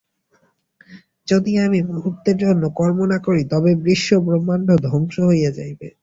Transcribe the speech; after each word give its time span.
যদি 1.27 1.51
আমি 1.65 1.79
মুহূর্তের 1.89 2.37
জন্য 2.37 2.63
কর্ম 2.79 2.99
না 3.05 3.17
করি, 3.25 3.41
তবে 3.51 3.71
বিশ্বব্রহ্মাণ্ড 3.87 4.67
ধ্বংস 4.85 5.15
হইয়া 5.29 5.51
যাইবে। 5.57 5.87